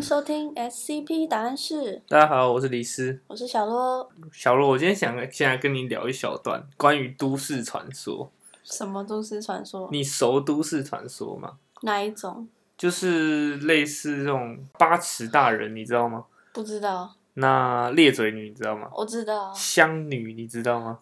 [0.00, 4.10] 迎收听 SCP 答案室，大家好，我是李斯我是小罗。
[4.32, 4.70] 小罗。
[4.70, 8.32] 我今天想先来跟你聊一小段关于都市传说。
[8.64, 9.90] 什么都市传说？
[9.92, 11.58] 你熟都市传说吗？
[11.82, 12.48] 哪一种？
[12.78, 16.24] 就是类似这种八尺大人，你知道吗？
[16.54, 17.14] 不知道。
[17.34, 18.88] 那裂嘴女你知道吗？
[18.94, 19.52] 我知道。
[19.54, 21.00] 香女你知道吗？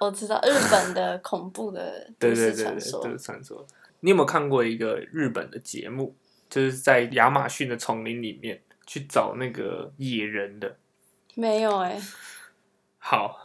[0.00, 3.02] 我知道日本的恐怖的 都市传说。
[3.02, 3.66] 对传说。
[4.00, 6.14] 你有没有看过一个日本的节目？
[6.48, 10.76] 就是在亚马逊的丛林里面去找那个野人的，
[11.34, 12.00] 没有哎。
[12.98, 13.38] 好，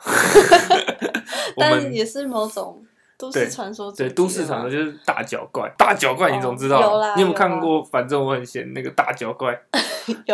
[1.55, 2.85] 但也是某种
[3.17, 3.91] 都市传说。
[3.91, 6.81] 对，都市传说就是大脚怪，大脚怪你总知道。
[6.81, 7.13] 有啦。
[7.15, 7.83] 你有没有看过？
[7.83, 9.57] 反正我很闲那个大脚怪。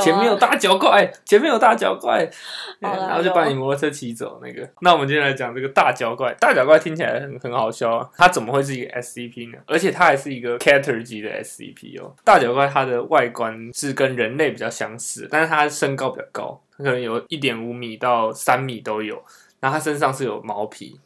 [0.02, 2.30] 前 面有大脚怪，前面有大脚怪，
[2.80, 4.68] 然后就把你摩托车骑走那个。
[4.82, 6.34] 那我们今天来讲这个大脚怪。
[6.40, 9.60] 大脚怪听起来很很好笑啊，它怎么会是一个 SCP 呢？
[9.68, 12.16] 而且它还是一个 Cater 级的 SCP 哦。
[12.24, 19.22] 大脚怪它的外观是跟人类比较相似，但是它身高比较高，它可能有一点五米到三米都有。
[19.60, 21.00] 然后它身上是有毛皮，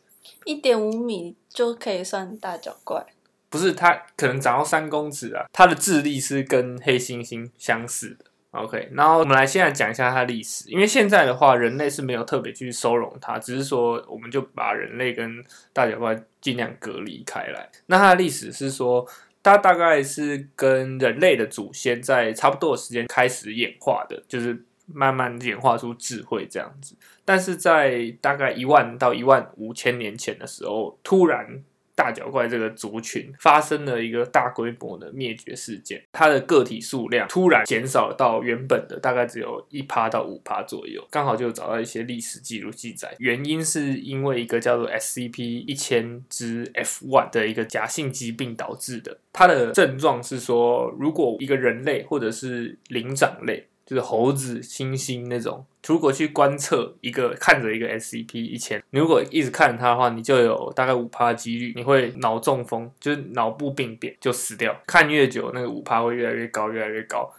[0.46, 3.04] 一点五米就可以算大脚怪？
[3.50, 5.46] 不是，它可能长到三公尺啊。
[5.52, 8.26] 它的智力是跟黑猩猩相似的。
[8.54, 17.68] OK，然后我们来现在讲一下它历史，因为现在的话，人类是没有特别去收容它，只是说我们就把人类跟大脚怪尽量隔离开来。
[17.88, 19.04] 那它的历史是说，
[19.42, 26.96] 它大概是跟人类的祖先在差不多的时间开始演化的，就是慢慢演化出智慧这样子。
[27.26, 31.64] 但是在大概一万到一万五千年前的时候，突然。
[31.96, 49.18] 大脚怪这个族群发生了一个大规模的灭绝事件，它的个体数量突然减少到原本的大概只有一趴到五趴左右，刚好就找到一些历史记录记载，原因是因为一个叫做 SCP 一千之 F one 的一个假性疾病导致的。
[49.32, 53.68] 它的症状是说，如果一个人类或者是灵长类。
[53.86, 64.74] 就是猴子、猩猩那种，如果去观测一个看着一个 SCP 一千，你如果一直看着它的话，你就有大概五趴几率你会脑中风，就是脑部病变就死掉。
[64.88, 67.30] 看越久，那个五趴会越来越高，越来越高，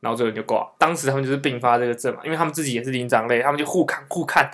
[0.00, 0.70] 然后最后就挂。
[0.78, 4.48] 当时他们就是并发这个症嘛，因为他们自己也是灵长类，他们就互看互看，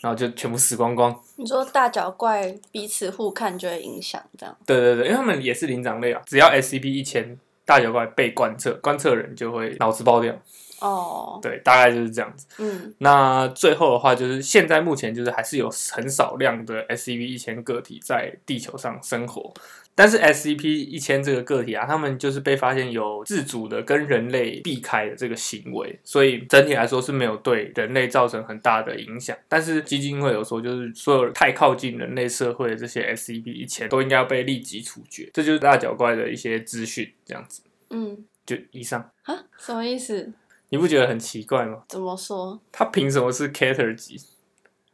[0.00, 1.14] 然后就全部死光光。
[1.36, 4.56] 你说大脚怪彼此互看就会影响这样？
[4.64, 7.38] 对对对，因为他们也是灵长类啊，只要 SCP 一千。
[7.64, 10.36] 大脚怪被观测，观测人就会脑子爆掉。
[10.82, 12.46] 哦，对，大概就是这样子。
[12.58, 19.54] 嗯，那最后的话，就是现在目前就是还是有很少量的 SCP 一千个体在地球上生活。
[19.94, 29.36] 但是 SCP 一千这个个体啊，他们就是被发现有自主的跟人类避开的这个行为，所以整体来说是没有对人类造成很大的影响。
[29.48, 35.28] 但是基金会有说，就是所有太靠近人类社会的这些 SCP 一千都应该要被立即处决。
[35.34, 37.62] 这就是大脚怪的一些资讯，这样子。
[37.90, 39.44] 嗯，就以上啊？
[39.58, 40.32] 什么意思？
[40.72, 41.82] 你不觉得很奇怪吗？
[41.86, 42.58] 怎么说？
[42.72, 44.18] 他凭什么是 Cater 级？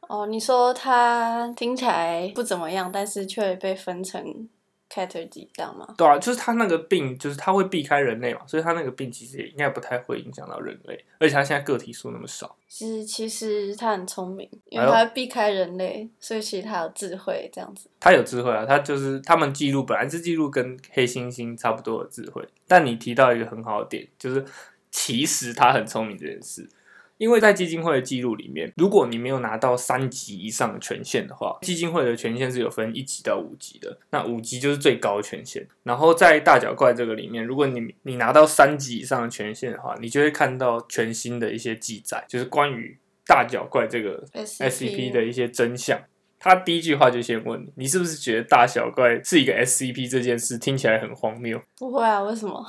[0.09, 4.49] 哦，你说他听起来不怎么样，但是却被分成。
[4.91, 5.87] cater 几这样吗？
[5.99, 12.57] 对啊，就是他那个病，就是他会避开人类嘛，所以他那个病其实也应该不太会影响到人类，而且他现在个体数那么少。
[12.67, 17.91] 其实其实他很聪明，因为他避开人类，所以其实他有智慧这样子。
[18.01, 24.43] 他有智慧啊，他就是他们记录本来是记录跟黑猩猩差不多的智慧，但你提到一个很好的点，就是
[24.91, 26.69] 其实他很聪明这件事。
[27.17, 33.99] 因为在基金会的记录里面，如果你没有拿到三级以上的权限的话，基金会的权限是有分一级到五级的。
[34.11, 35.67] 那五级就是最高权限。
[35.83, 42.97] 然后在大脚怪这个里面，如果你你拿到三级以上的权限的话，你就会看到全新的一些记载，就是关于
[43.27, 46.01] 大脚怪这个 SCP 的一些真相。
[46.39, 51.61] 他第一句话就先问你，你是不是觉得大小怪是一个 SCP 这件事听起来很荒谬？
[51.77, 52.65] 不会啊，为什么？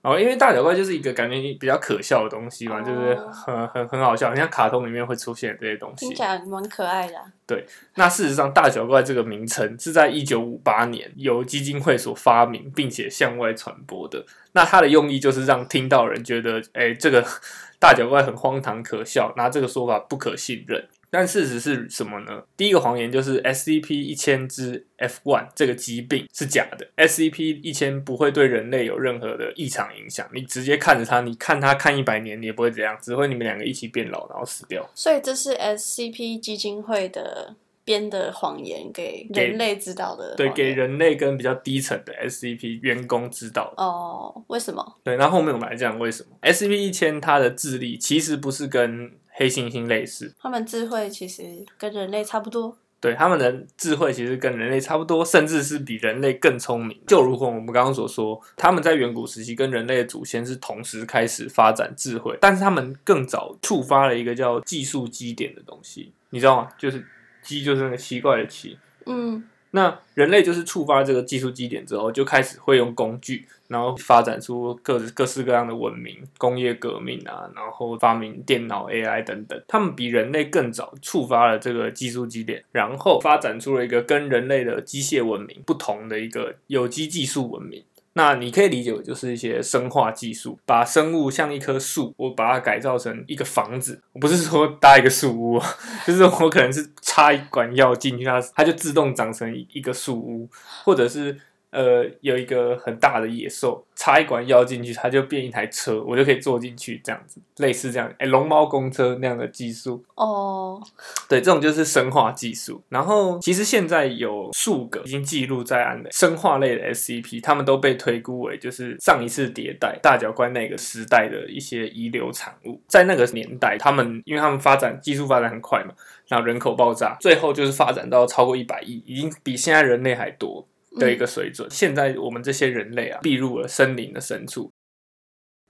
[0.00, 7.14] 哦，因为大脚怪就是一个感觉比较可笑的东西嘛，就是很很很好笑，像卡通里面会出现这些东西，听起来蛮可爱的。
[7.46, 7.66] 对，
[7.96, 14.24] 那事实上大脚怪这个名称是在一九五八年由基金会所发明，并且向外传播的。
[14.52, 17.24] 那它的用意就是让听到人觉得，哎，这个
[17.80, 20.88] 大脚怪很荒唐可笑，拿这个说法不可信任。
[21.10, 22.42] 但事实是什么呢？
[22.56, 30.28] 第一个谎言就是 SCP 一千之 F one 这个疾病是假的，SCP 一千不会对人类有任何的异常影响。
[30.34, 34.88] 你直接看着它，你看它看一百年，你也不会怎样，只会你们两个一起变老，然后死掉。
[34.94, 40.34] 所以这是 SCP 基金会的编的谎言，给人类知道的。
[40.36, 43.72] 对，给人类跟比较低层的 SCP 员工知道。
[43.78, 44.96] 哦，为什么？
[45.02, 52.76] 对，那后面我们来讲为什么 SCP 一千它的智力其实不是跟黑猩猩类似，他们智慧其实跟人类差不多。
[53.00, 57.00] 对，他们的智慧其实跟人类差不多，甚至是比人类更聪明。
[57.06, 66.72] 就如同我们刚刚所说，他们在远古时期跟人类的祖先是同时开始发展智慧，但是他们更早触发了一个叫技术基点的东西，你知道吗？
[66.76, 67.06] 就是
[67.40, 68.76] “基”就是那个奇怪的“奇”。
[69.06, 79.62] 嗯那人类就是触发这个技术基点之后，就开始会用工具，然后发展出各各式各样的文明，工业革命啊，然后发明电脑、AI 等等。
[79.68, 87.84] 他们比人类更早触发了这个技术基点，然后发展出了一个跟人类的机械文明不同的一个有机技术文明。
[88.18, 94.02] 那你可以理解为就是一些生化技术，把生物像一棵树，我把它改造成一个房子。
[94.12, 95.62] 我不是说搭一个树屋，
[96.04, 100.50] 就是我可能是插一管药进去，它它就自动长成一个树屋，
[100.82, 101.38] 或者是
[101.70, 110.02] 呃有一个很大的野兽，插一管药进去，它就变一台车，我就可以坐进去，这样子，类似这样，哎，龙猫公车那样的技术。
[110.14, 110.82] 哦，
[111.28, 112.82] 对，这种就是生化技术。
[112.88, 122.80] 然后其实现在有数个已经记录在案的生化类的 SCP，他们都被推估为就是上一次迭代大脚怪那个时代的一些遗留产物。
[122.88, 125.92] 在那个年代，他们因为他们发展技术发展很快嘛，
[126.28, 131.68] 然后人口爆炸，最后就是发展到超过一百亿，已经比现在人类还多的一个水准。
[131.70, 134.70] 现在我们这些人类啊，避入了森林的深处，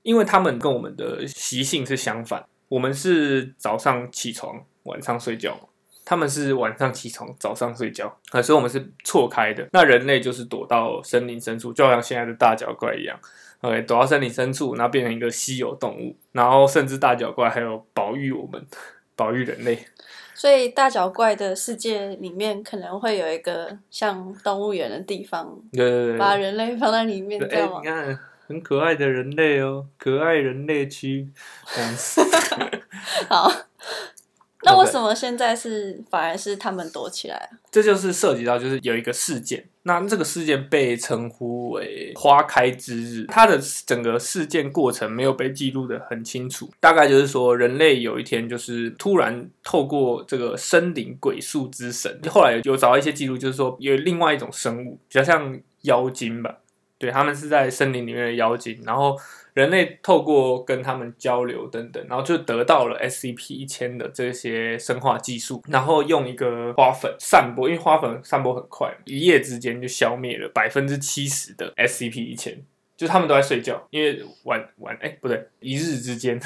[0.03, 2.47] 因为他们跟我们的习性是相反。
[2.69, 5.69] 我们是早上起床，晚上睡觉。
[6.05, 9.69] 他们是晚上起床，早上睡觉，啊，所以我们是错开的。
[9.73, 13.21] 那人类就是躲到森林深处，就好像现在的大脚怪一样
[13.61, 18.67] ，OK，躲到森林深处，然后变成一个稀有动物，然后甚至大脚怪还有保育我们，
[19.15, 19.79] 保育人类。
[20.39, 27.85] 所以大脚怪的世界里面可能会有一个像动物园的地方，对把人类放在里面，对你？
[27.85, 31.29] 看，很可爱的人类哦，可爱人类区。
[33.29, 33.51] 好，
[34.69, 37.49] 那为什么现在是反而是他们躲起来啊？
[37.71, 56.59] 这就是涉及到，就是有一个事件，那这个事件被称呼为“花开之日”，它的整个事件过程没有被记录的很清楚，大概就是说，人类有一天就是突然透过这个森林鬼术之神，后来有找到一些记录，就是说有另外一种生物，比较像妖精吧，
[56.99, 59.17] 对，他们是在森林里面的妖精，然后
[59.55, 72.61] 人类透过跟他们交流等等，然后就得到了 SCP 一千的这些生化技术，然后用一个花粉散播，因为花粉散播很快，一夜之间就消灭了百分之七十的 SCP 一千，
[72.97, 76.41] 就他们都在睡觉，因为晚晚哎不对，一日之间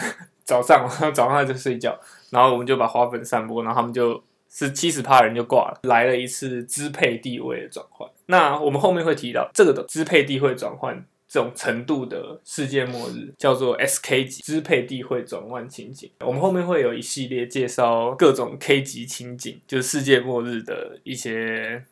[0.45, 1.99] 早上 早上在睡觉，
[2.29, 8.07] 然后我们就把花粉散播，然后他们就是七十趴人就挂了，来了一次支配地位的转换。
[8.27, 16.11] 那我们后面会提到这个的支配地会转换这种程度的世界末日，叫做 SK 级支配地会转换情景。
[16.21, 21.85] 我们后面会有一系列介绍各种 K 级情景，就是世界末日的一些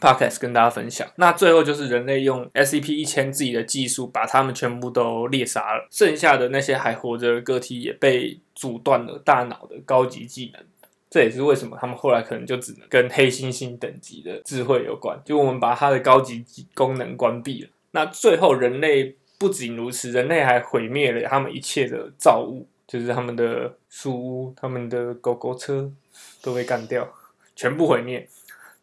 [0.00, 1.08] podcast 跟大家分享。
[1.16, 10.62] 那最后就是人类用 SCP 一千自己的技术把他们全部都猎杀了，剩下的那些还活着的个体也被阻断了大脑的高级技能。
[11.12, 16.42] 这也是为什么他们后来可能就只能跟黑猩猩等级的智慧有关，就我们把它的高级
[16.72, 17.68] 功能关闭了。
[17.90, 25.92] 那最后人类不仅如此，人类还毁灭了他们一切的造物，就是他们的树屋、他们的狗狗车
[26.40, 27.06] 都被干掉，
[27.54, 28.26] 全部毁灭。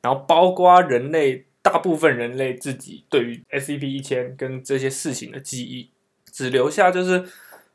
[0.01, 5.89] 然后包括人类大部分人类自己对于 SCP 一千跟这些事情的记忆，
[6.31, 7.25] 只留下就是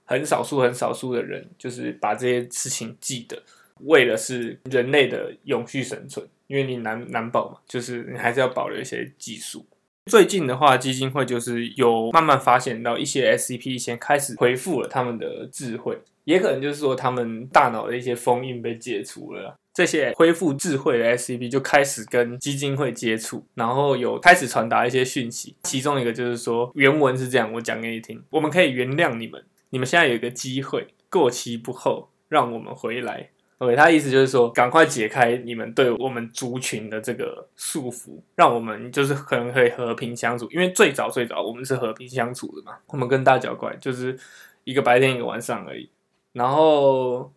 [0.05, 3.43] 很少数很少数的人，就是把这些事情记得。
[3.81, 9.67] 为了是人类的永续生存，因为你难难保嘛，就是你还是要保留一些技术。
[10.11, 19.57] 最近的话，基金会就是有慢慢发现到一些 SCP 先开始恢复了他们的智慧，也可能就是说他们大脑的一些封印被解除了。
[19.73, 25.57] 这些恢复智慧的 SCP 就开始跟基金会接触，然后有开始传达一些讯息。
[25.65, 33.31] 其中一个就是说，原文是这样，我讲给你听：我们可以原谅你们，你们现在有一个机会，过期不候，让我们回来。
[33.59, 40.49] OK，他意思就是说，赶快解开你们对我们族群的这个束缚，让我们就是可能可以和平相处。
[40.51, 44.19] 因为最早最早我们是和平相处的嘛，我们跟大脚怪就是
[44.65, 45.89] 一个白天一个晚上而已。
[46.33, 47.33] 然后，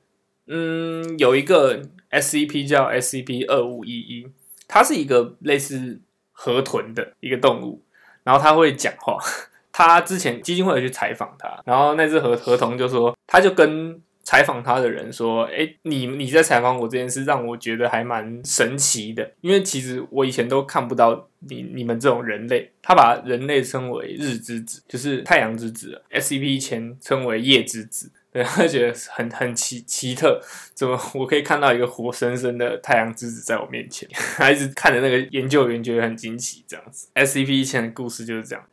[0.48, 4.28] 嗯，有一个 SCP 叫 SCP 二五一一，
[4.68, 7.84] 它是一个类似河豚的一个动物，
[8.24, 9.18] 然后它会讲话。
[9.70, 22.70] 他之前基金会有去采访他，然后那只河河童就说，他就跟采访他的人说：“哎，你你在采访我这件事，让我觉得还蛮神奇的，因为其实我以前都看不到你你们这种人类。
[22.82, 28.12] 他把人类称为日之子，就是太阳之子；SCP 一千称为夜之子。
[28.30, 30.42] 对，他觉得很很奇奇特，
[30.74, 34.10] 怎么我可以看到一个活生生的太阳之子在我面前？
[34.36, 37.08] 他一直看着那个研究员，觉得很惊奇，这样子。
[37.14, 38.66] S C P 以前的故事就是这样。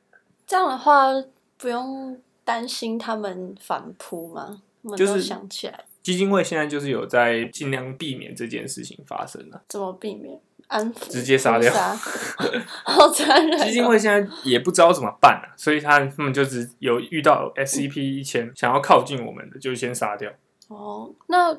[0.49, 1.13] 这样的话，
[1.57, 4.63] 不用担心他们反扑吗？
[4.97, 9.63] 就是想起来基金会现在就是有在尽量避免这件事情发生了。
[9.69, 11.73] 怎么避免安抚，直接杀掉
[12.85, 13.65] 好残忍哦。
[13.65, 20.31] 基金会现在也不知道怎么办啊，所以他他们就只有遇到 S C P 以前想要靠近我们的，就先杀掉。
[20.69, 21.55] 哦，那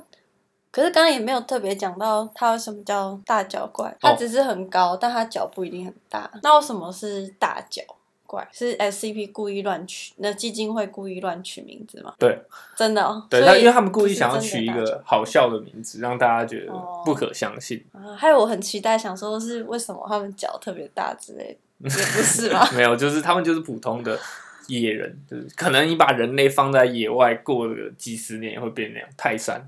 [0.72, 6.30] 可是刚刚也没有特别讲到它为什么叫大脚怪，它哦只是很高，但它脚不一定很大。
[6.44, 7.82] 那为什么是大脚
[8.26, 8.48] 怪？
[8.52, 12.14] 是 SCP 故意乱取，那基金会故意乱取名字吗？
[12.20, 12.40] 对，
[12.76, 13.26] 真的哦。
[13.30, 17.84] 对，他因为他们故意想要取一个好笑的名字，让大家觉得哦不可相信。
[17.92, 22.70] 啊，还有我很期待，想说是为什么他们脚特别大之类的，也不是吧？
[22.76, 24.20] 没有，就是他们就是普通的
[24.68, 29.08] 野人，就是可能你把人类放在野外过个几十年也会变那样。
[29.16, 29.68] 泰山。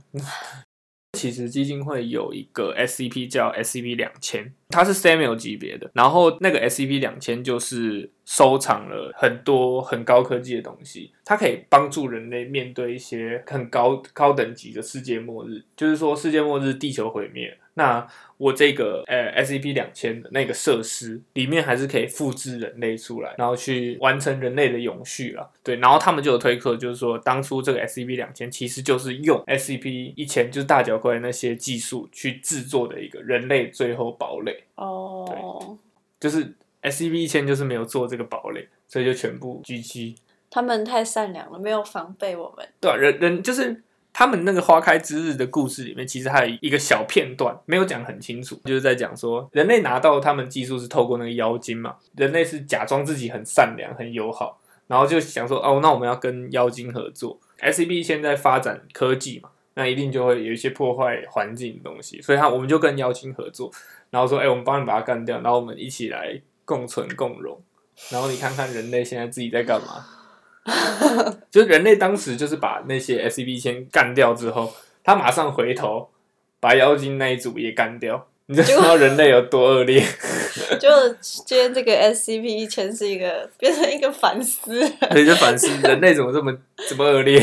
[1.18, 18.06] 其实基金会有一个 SCP 叫 SCP 两千，它是 Samuel 级别的，然后那个 SCP 两千就是收藏了很多很高科技的东西，它可以帮助人类面对一些很高高等级的世界末日，就是说世界末日，地球毁灭，那
[18.38, 25.52] 我这个呃 SCP 两千的那个设施里面还是可以复制人类出来，然后去完成人类的永续了。
[25.64, 35.78] 对，然后他们就有推测，就是说当初这个 SCP 两千其实就是用 SCP 一千就是大脚怪那些技术去制作的一个人类最后堡垒，哦，
[36.20, 40.16] 就是 SCP 一千就是没有做这个堡垒，所以就全部狙击。
[40.50, 42.68] 他们太善良了，没有防备我们。
[42.80, 43.84] 对、啊，人人就是
[44.18, 57.40] 他们那个花开之日的故事里面，其实还有一个小片段没有讲很清楚，就是在讲说人类拿到他们技术是透过那个妖精嘛，人类是假装自己很善良、很友好，然后就想说哦，那我们要跟妖精合作。
[57.60, 63.72] SCP 现在发展科技嘛，那一定就会有一些破坏环境的东西，所以他我们就跟妖精合作，
[64.10, 67.62] 然后说，哎、我们帮你把它干掉，然后我们一起来共存共荣。
[68.10, 70.04] 然后你看看人类现在自己在干嘛？
[71.50, 76.10] 就是人类当时就是把那些 SCP 先干掉之后，他马上回头
[76.60, 80.04] 把妖精那一组也干掉，你就知道人类有多恶劣。
[80.80, 80.90] 就
[81.22, 86.52] 今天这个 SCP 一千是一个变成一个反思所以就反思人类怎么这么
[86.90, 87.40] 这么恶劣。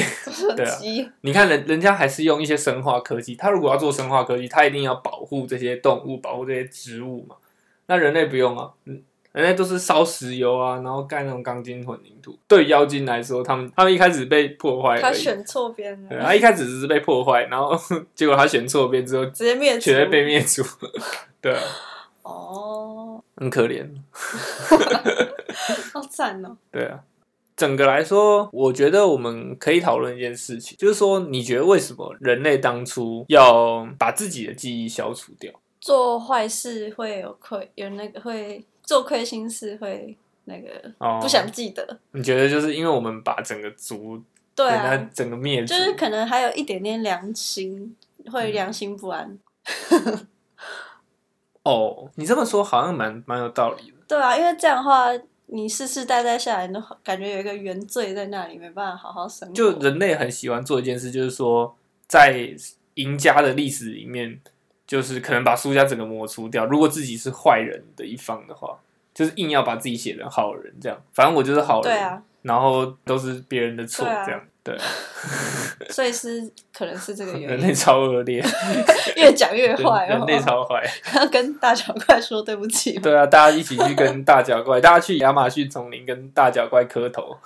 [0.56, 0.78] 对啊，
[1.20, 7.36] 你看人人家还是用一些生化科技，他如果要做生化科技，他一定要保护这些动物，保护这些植物嘛。
[7.86, 9.00] 那人类不用啊，嗯
[9.34, 12.38] 人家都是烧石油啊，然后盖那种钢筋混凝土。
[12.46, 17.76] 对妖精来说，他们他们一开始被破坏他选错边对，了，他一开始只是被破坏，然后
[18.14, 20.08] 结果他选错边之后，直接灭除全。
[20.08, 20.62] 被灭族。
[21.42, 21.60] 对啊，
[22.22, 23.84] 哦，很可怜。
[25.92, 26.56] 好惨哦！
[26.70, 27.00] 对啊，
[27.56, 35.52] 整个来说，我觉得我们可以讨论一件事情，就是说，你觉得为什么人类当初要把自己的记忆消除掉？
[35.80, 41.98] 做坏事会有愧，有那个会做亏心事会那个哦，不想记得。
[42.12, 44.22] 你觉得就是因为我们把整个族
[44.54, 49.36] 对给它啊，整个灭族，就是可能还有一点点良心，嗯会良心不安。
[51.64, 53.96] 哦，你这么说好像蛮蛮有道理的。
[54.06, 55.10] 对啊，因为这样的话，
[55.46, 59.54] 你世世代代下来，都感觉有一个原罪在那里，没办法好好生活。
[59.54, 61.74] 就人类很喜欢做一件事，就是说
[62.06, 62.54] 在
[62.94, 64.38] 赢家的历史里面，
[64.86, 66.66] 就是可能把输家整个抹除掉。
[66.66, 68.78] 如果自己是坏人的一方的话，
[69.14, 71.00] 就是硬要把自己写成好人，这样。
[71.12, 74.40] 反正我就是好人，然后都是别人的错，啊这样。
[74.64, 74.74] 对，
[75.92, 78.42] 所以是可能是这个原因人类，超恶劣，
[79.14, 80.08] 越讲越坏哦。
[80.08, 80.82] 人类超坏。
[81.14, 82.98] 要跟大脚怪说对不起。
[82.98, 87.36] 对啊，大家一起去跟大脚怪，大家去亚马逊丛林跟大脚怪磕头。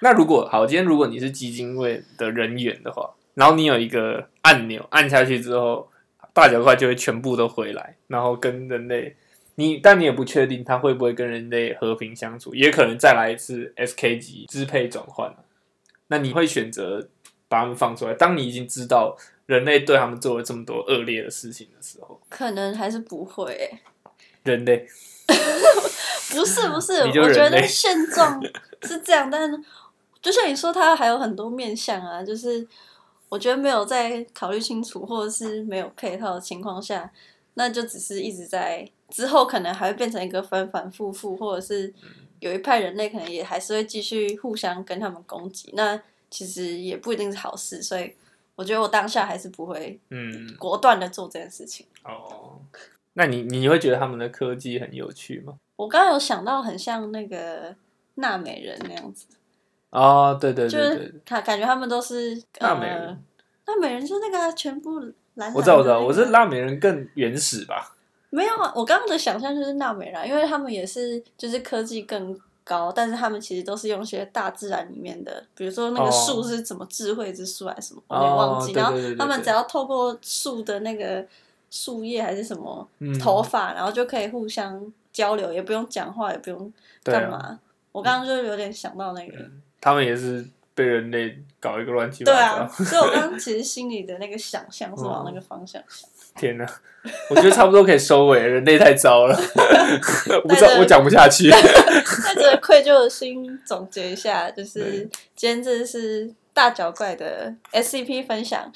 [0.00, 5.90] 那如果好，今天如果你是基金会的人员的话，然后你有一个按钮，按下去之后，
[6.32, 9.16] 大脚怪就会全部都回来，然后跟人类。
[9.56, 15.34] 你但你也不确定它会不会跟人类和平相处，也可能再来一次 SK 级支配转换
[16.06, 17.08] 那你会选择
[17.46, 18.14] 把他们放出来？
[18.14, 23.80] 当你已经知道人类对他们做了这么多恶劣的事情的时候，可能还是不会、欸，
[24.44, 24.86] 人类
[26.32, 28.40] 不是不是， 我觉得现状
[28.84, 29.50] 是这样，但
[30.22, 32.66] 就像你说，它还有很多面向啊，就是
[33.30, 37.10] 我觉得没有在考虑清楚，或者是没有配套的情况下，
[37.54, 41.94] 那就只是一直在之后可能还会变成一个反反复复，或者是
[42.40, 48.12] 有一派人类可能也还是会继续互相跟他们攻击，那其实也不一定是好事，所以
[48.56, 50.54] 我觉得我当下还是不会嗯。
[50.58, 51.86] 果断的做这件事情。
[52.04, 52.60] 哦，
[53.14, 55.54] 那你你会觉得他们的科技很有趣吗？
[55.76, 57.74] 我刚刚有想到很像那个
[58.16, 59.26] 纳美人那样子，
[59.90, 61.08] 哦，对对就是对。
[61.08, 63.06] 对，感感觉他们都是纳美人。
[63.06, 63.18] 呃，
[63.66, 67.94] 纳美人就那个啊全部蓝蓝的我知道我知道，我是辣美人更原始吧？
[68.30, 78.72] 没有啊，我刚刚的想象就是纳美人，因为他们也是就是科技更高，但是他们其实都是用一些大自然里面的，比如说那个哦树是什么智慧之树还是什么，我有点忘记。
[78.72, 79.10] 然后哦对对对。
[79.10, 81.26] 对对他们只要透过树的那个
[81.70, 84.80] 树叶还是什么嗯头发，然后就可以互相
[85.12, 87.58] 交流，也不用讲话，也不用对啊，干嘛。
[87.90, 89.36] 我刚刚就有点想到那个，
[89.80, 90.44] 他们也是
[90.74, 92.38] 被人类搞一个乱七八糟。
[92.62, 96.08] 啊， 所以我刚刚其实心里的那个想象是往那个方向想。
[96.36, 96.66] 天哪，
[97.28, 99.36] 我觉得差不多可以收尾了，人类太糟了，
[100.44, 101.50] 我不知道对对我讲不下去。
[101.50, 108.72] 带着愧疚的心总结一下，就是今天这是大脚怪的 SCP 分享，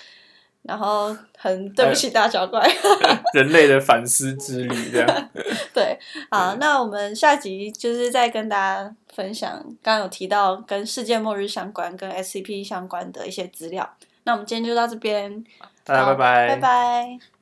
[0.65, 2.61] 然后很 对不起大脚怪，
[3.33, 5.31] 人类的反思之旅，这样。
[5.73, 5.99] 对，
[6.31, 9.51] 好，那我们下集就是再跟大家分享，
[9.83, 13.89] 刚刚有提到跟世界末日相关、跟 SCP 相关的一些资料。
[14.25, 15.45] 那我们今天就到这边，
[15.85, 17.34] 大家拜拜，拜拜。